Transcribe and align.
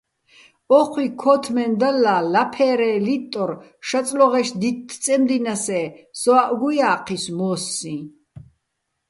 ო́ჴუჲ 0.77 1.07
ქო́თმენდალლა 1.21 2.15
ლაფე́რეჼ 2.33 2.91
ლიტტორ 3.05 3.51
შაწლოღეშ 3.87 4.49
დითთ-წემდინასე́ 4.61 5.85
სოაჸ 6.21 6.49
გუჲა́ჴისო̆ 6.59 7.35
მო́სსიჼ. 7.37 7.95